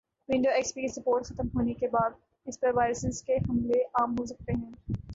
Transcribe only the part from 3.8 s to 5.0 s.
عام ہوسکتے ہیں